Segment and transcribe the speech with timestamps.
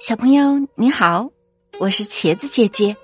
[0.00, 1.28] 小朋友你好，
[1.78, 2.96] 我是茄子姐姐，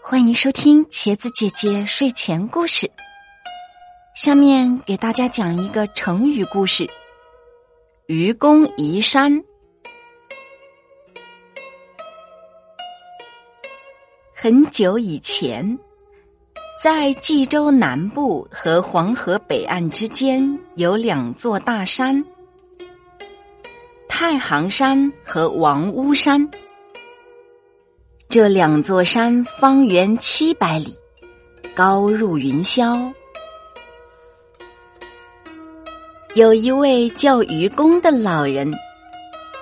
[0.00, 2.88] 欢迎收听茄子姐姐睡前故事。
[4.14, 6.88] 下面给大家讲一个成语故事：
[8.06, 9.42] 愚公移山。
[14.32, 15.76] 很久以前，
[16.80, 22.24] 在冀州南部和黄河北岸之间有两座大山。
[24.20, 26.46] 太行山和王屋山，
[28.28, 30.94] 这两座山方圆七百里，
[31.74, 33.10] 高入云霄。
[36.34, 38.70] 有一位叫愚公的老人，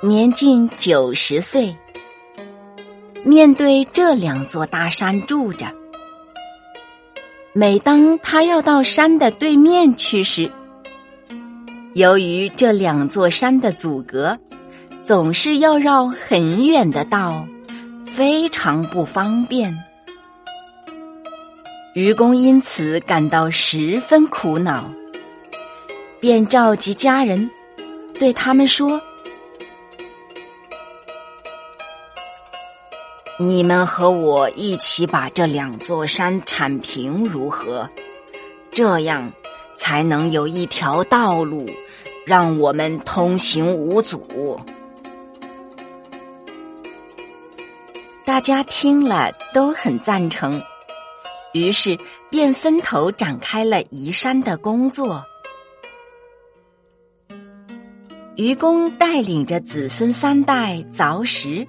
[0.02, 1.72] 年近九十岁，
[3.22, 5.72] 面对这两座大山住着。
[7.52, 10.50] 每当他要到山的对面去时，
[11.94, 14.36] 由于这两座山的阻隔。
[15.08, 17.48] 总是要绕很远的道，
[18.04, 19.74] 非常不方便。
[21.94, 24.90] 愚公因此感到十分苦恼，
[26.20, 27.50] 便召集家人，
[28.18, 29.00] 对他们说
[33.40, 37.88] ：“你们和我一起把这两座山铲平，如何？
[38.70, 39.32] 这样
[39.78, 41.64] 才能有一条道路，
[42.26, 44.60] 让我们通行无阻。”
[48.28, 50.60] 大家听了都很赞成，
[51.54, 51.98] 于是
[52.28, 55.24] 便分头展开了移山的工作。
[58.36, 61.66] 愚公带领着子孙三代凿石、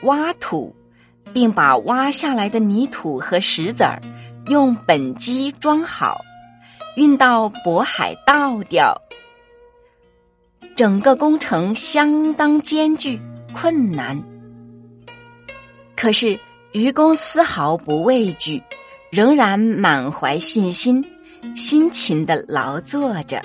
[0.00, 0.74] 挖土，
[1.34, 4.00] 并把挖下来的泥土和石子儿
[4.46, 6.22] 用本机装好，
[6.96, 8.98] 运到渤海倒掉。
[10.74, 13.20] 整个工程相当艰巨
[13.52, 14.18] 困难。
[16.00, 16.38] 可是
[16.72, 18.62] 愚公丝毫不畏惧，
[19.10, 21.04] 仍然满怀信心，
[21.54, 23.38] 辛勤的劳作着。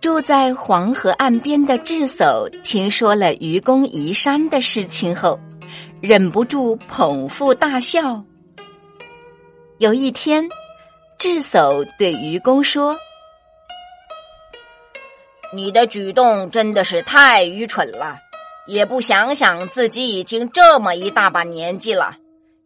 [0.00, 5.38] 住在黄河岸边的智叟听说了愚公移山的事情后，
[6.00, 8.24] 忍不住捧腹大笑。
[9.76, 10.48] 有一天，
[11.18, 12.96] 智叟对愚公说
[15.52, 18.16] ：“你的举动真的是太愚蠢了。”
[18.68, 22.14] 也不想想自己已经这么一大把年纪了，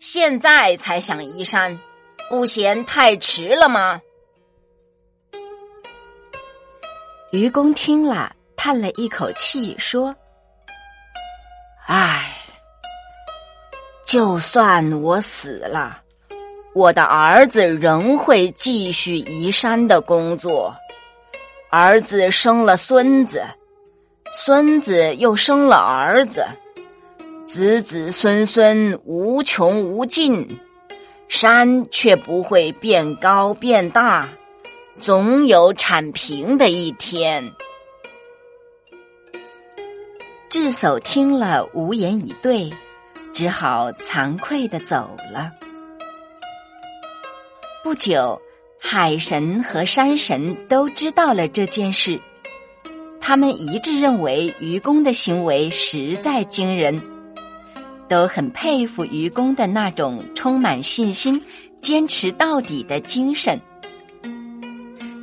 [0.00, 1.78] 现在才想移山，
[2.28, 4.00] 不嫌太迟了吗？
[7.30, 10.12] 愚公听了，叹了一口气，说
[11.86, 12.36] ：“唉，
[14.04, 16.02] 就算我死了，
[16.74, 20.74] 我的儿子仍会继续移山的工作。
[21.70, 23.40] 儿子生了孙子。”
[24.44, 26.44] 孙子又生了儿子，
[27.46, 30.58] 子子孙孙无穷无尽，
[31.28, 34.28] 山却不会变高变大，
[35.00, 37.52] 总有铲平的一天。
[40.48, 42.68] 智叟听了无言以对，
[43.32, 45.52] 只好惭愧的走了。
[47.84, 48.42] 不久，
[48.80, 52.20] 海神和山神都知道了这件事。
[53.24, 57.00] 他们一致认为愚公的行为实在惊人，
[58.08, 61.40] 都很佩服愚公的那种充满信心、
[61.80, 63.58] 坚持到底的精神。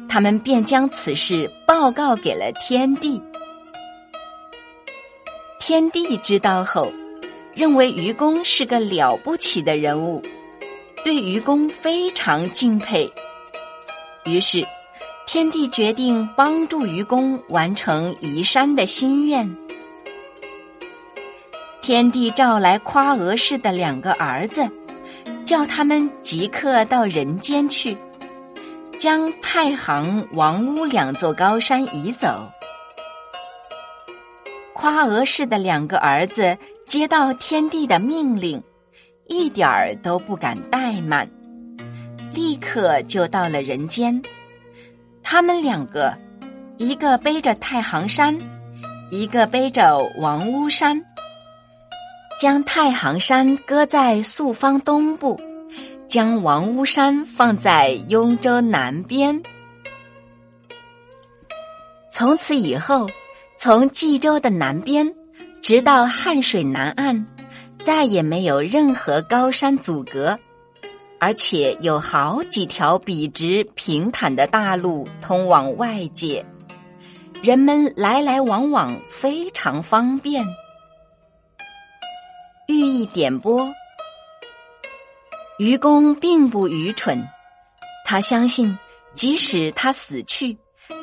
[0.07, 3.21] 他们便将此事报告给了天帝。
[5.59, 6.91] 天帝知道后，
[7.53, 10.23] 认为愚公是个了不起的人物，
[11.03, 13.11] 对愚公非常敬佩，
[14.23, 14.65] 于是。
[15.31, 19.55] 天帝决定帮助愚公完成移山的心愿。
[21.83, 24.67] 天帝召来夸娥氏的两个儿子，
[25.45, 27.95] 叫他们即刻到人间去，
[28.97, 32.49] 将太行、王屋两座高山移走。
[34.73, 38.63] 夸娥氏的两个儿子接到天帝的命令，
[39.27, 41.29] 一点儿都不敢怠慢，
[42.33, 44.19] 立刻就到了人间。
[45.23, 46.17] 他们两个，
[46.77, 48.37] 一个背着太行山，
[49.11, 51.03] 一个背着王屋山，
[52.39, 55.39] 将太行山搁在朔方东部，
[56.07, 59.41] 将王屋山放在雍州南边。
[62.11, 63.07] 从此以后，
[63.57, 65.13] 从冀州的南边
[65.61, 67.25] 直到汉水南岸，
[67.77, 70.39] 再也没有任何高山阻隔。
[71.19, 76.45] 而且有好几条笔直平坦的大路通往外界，
[77.43, 80.45] 人们来来往往非常方便。
[82.67, 83.69] 寓意点拨：
[85.57, 87.27] 愚公并不愚蠢，
[88.05, 88.77] 他相信，
[89.13, 90.57] 即使他死去，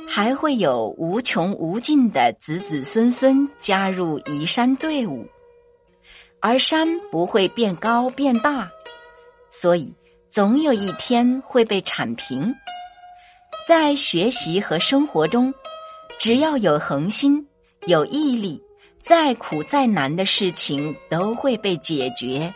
[0.08, 5.26] 还会有无穷无尽的子子孙孙加入移山队伍，
[6.40, 8.70] 而山不会变高变大，
[9.50, 9.92] 所以
[10.36, 12.54] 总有一天会被铲平。
[13.66, 15.54] 在学习和生活中。
[16.18, 17.46] 只要有恒心、
[17.86, 18.62] 有毅力，
[19.02, 22.52] 再苦再难的事情都会被解决。